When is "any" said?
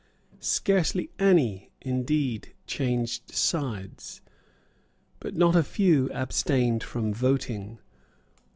1.19-1.69